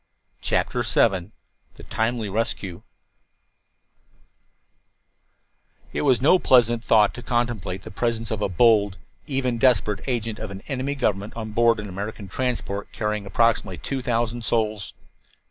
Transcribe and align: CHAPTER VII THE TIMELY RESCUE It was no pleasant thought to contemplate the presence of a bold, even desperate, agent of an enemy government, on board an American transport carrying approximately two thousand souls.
CHAPTER 0.41 0.81
VII 0.81 1.29
THE 1.75 1.83
TIMELY 1.87 2.27
RESCUE 2.27 2.81
It 5.93 6.01
was 6.01 6.19
no 6.19 6.39
pleasant 6.39 6.83
thought 6.83 7.13
to 7.13 7.21
contemplate 7.21 7.83
the 7.83 7.91
presence 7.91 8.31
of 8.31 8.41
a 8.41 8.49
bold, 8.49 8.97
even 9.27 9.59
desperate, 9.59 9.99
agent 10.07 10.39
of 10.39 10.49
an 10.49 10.61
enemy 10.61 10.95
government, 10.95 11.35
on 11.35 11.51
board 11.51 11.79
an 11.79 11.87
American 11.87 12.27
transport 12.27 12.91
carrying 12.91 13.27
approximately 13.27 13.77
two 13.77 14.01
thousand 14.01 14.43
souls. 14.43 14.95